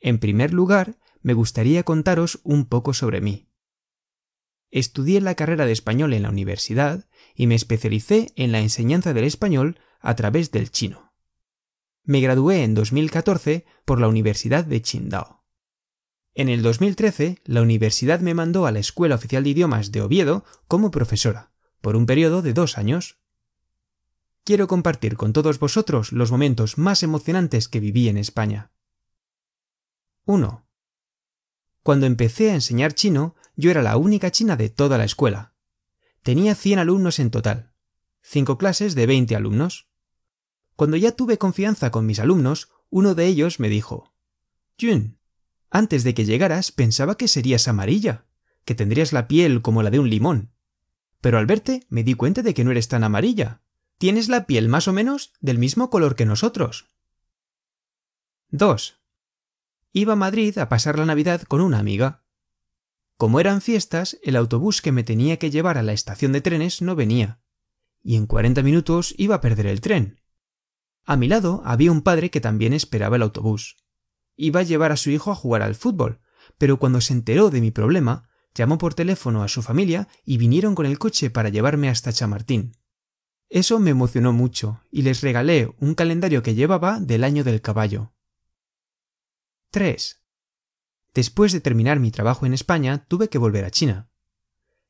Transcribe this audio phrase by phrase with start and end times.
[0.00, 3.46] En primer lugar, me gustaría contaros un poco sobre mí.
[4.70, 9.24] Estudié la carrera de español en la universidad y me especialicé en la enseñanza del
[9.24, 11.12] español a través del chino.
[12.04, 15.44] Me gradué en 2014 por la Universidad de Qingdao.
[16.34, 20.44] En el 2013, la universidad me mandó a la Escuela Oficial de Idiomas de Oviedo
[20.68, 23.18] como profesora, por un periodo de dos años.
[24.44, 28.70] Quiero compartir con todos vosotros los momentos más emocionantes que viví en España.
[30.26, 30.66] 1.
[31.82, 35.52] Cuando empecé a enseñar chino, yo era la única china de toda la escuela.
[36.22, 37.72] Tenía 100 alumnos en total,
[38.22, 39.88] cinco clases de 20 alumnos.
[40.76, 44.14] Cuando ya tuve confianza con mis alumnos, uno de ellos me dijo,
[44.80, 45.18] Jun,
[45.70, 48.26] antes de que llegaras pensaba que serías amarilla,
[48.64, 50.52] que tendrías la piel como la de un limón.
[51.20, 53.60] Pero al verte me di cuenta de que no eres tan amarilla.
[53.98, 56.86] Tienes la piel más o menos del mismo color que nosotros.
[58.50, 59.00] 2.
[59.92, 62.22] Iba a Madrid a pasar la Navidad con una amiga.
[63.18, 66.80] Como eran fiestas, el autobús que me tenía que llevar a la estación de trenes
[66.82, 67.40] no venía,
[68.00, 70.20] y en cuarenta minutos iba a perder el tren.
[71.04, 73.76] A mi lado había un padre que también esperaba el autobús.
[74.36, 76.20] Iba a llevar a su hijo a jugar al fútbol,
[76.58, 80.76] pero cuando se enteró de mi problema, llamó por teléfono a su familia y vinieron
[80.76, 82.76] con el coche para llevarme hasta Chamartín.
[83.48, 88.12] Eso me emocionó mucho y les regalé un calendario que llevaba del año del caballo.
[89.72, 90.17] 3.
[91.14, 94.08] Después de terminar mi trabajo en España, tuve que volver a China.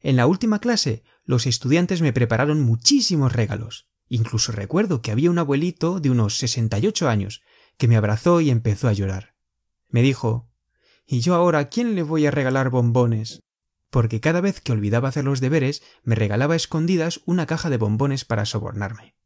[0.00, 3.88] En la última clase, los estudiantes me prepararon muchísimos regalos.
[4.08, 7.42] Incluso recuerdo que había un abuelito de unos 68 años
[7.76, 9.34] que me abrazó y empezó a llorar.
[9.88, 10.50] Me dijo
[11.06, 13.42] ¿Y yo ahora quién le voy a regalar bombones?
[13.90, 17.78] Porque cada vez que olvidaba hacer los deberes, me regalaba a escondidas una caja de
[17.78, 19.16] bombones para sobornarme.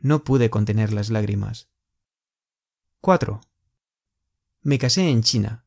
[0.00, 1.68] No pude contener las lágrimas.
[3.00, 3.40] 4.
[4.62, 5.64] Me casé en China.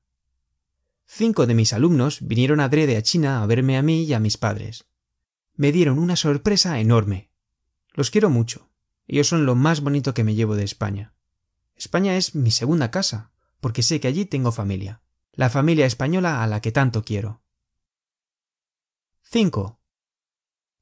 [1.16, 4.36] Cinco de mis alumnos vinieron adrede a China a verme a mí y a mis
[4.36, 4.88] padres.
[5.54, 7.30] Me dieron una sorpresa enorme.
[7.94, 8.72] Los quiero mucho.
[9.06, 11.14] Ellos son lo más bonito que me llevo de España.
[11.76, 13.32] España es mi segunda casa,
[13.62, 15.04] porque sé que allí tengo familia.
[15.34, 17.44] La familia española a la que tanto quiero.
[19.22, 19.80] 5.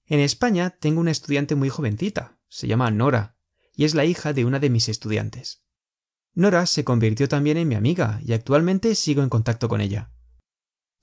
[0.05, 2.37] En España tengo una estudiante muy jovencita.
[2.47, 3.35] Se llama Nora,
[3.75, 5.65] y es la hija de una de mis estudiantes.
[6.33, 10.09] Nora se convirtió también en mi amiga y actualmente sigo en contacto con ella.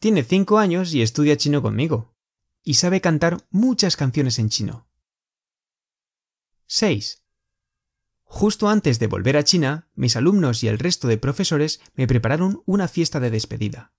[0.00, 2.14] Tiene cinco años y estudia chino conmigo.
[2.62, 4.88] Y sabe cantar muchas canciones en chino.
[6.66, 7.24] 6.
[8.22, 12.62] Justo antes de volver a China, mis alumnos y el resto de profesores me prepararon
[12.66, 13.92] una fiesta de despedida.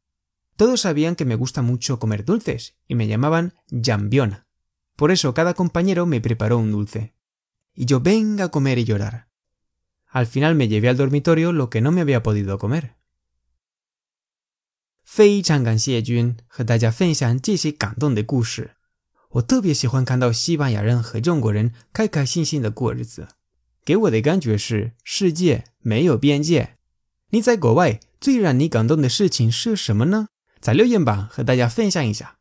[0.55, 4.47] Todos sabían que me gusta mucho comer dulces y me llamaban Jambiona.
[4.95, 7.15] Por eso cada compañero me preparó un dulce.
[7.73, 9.29] Y yo venga a comer y llorar.
[10.05, 12.98] Al final me llevé al dormitorio lo que no me había podido comer.
[15.19, 18.77] 非常感谢君和大家分享这些感动的故事。
[19.31, 23.27] 我特别喜欢看到西班牙人和中国人开开心心的过日子，
[23.83, 26.77] 给我的感觉是世界没有边界。
[27.31, 30.29] 你在国外最让你感动的事情是什么呢？
[30.61, 32.37] 在留言板和大家分享一下。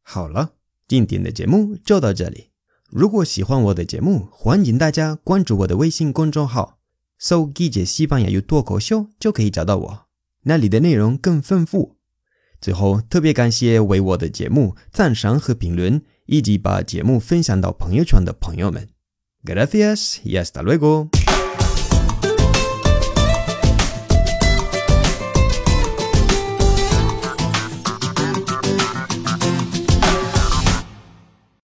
[0.00, 0.54] 好了，
[0.86, 2.48] 今天的节目就到这里。
[2.88, 6.78] 如果喜欢我的节目，欢迎大家关注我的微信公众号，
[7.18, 10.07] 搜“季姐西班牙语脱口秀”就可以找到我，
[10.48, 11.96] 那里的内容更丰富。
[12.60, 18.88] 最后，特别感谢为我的节目赞赏和评论，以及把节目分享到朋友圈的朋友们。
[19.44, 21.17] Gracias y hasta luego。